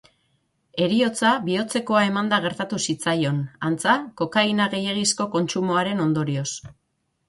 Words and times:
Heriotza 0.85 1.33
bihotzekoa 1.49 2.01
emanda 2.07 2.41
gertatu 2.47 2.81
zitzaion, 2.87 3.45
antza, 3.71 3.99
kokaina 4.25 4.71
gehiegizko 4.77 5.33
kontsumoaren 5.39 6.07
ondorioz. 6.11 6.49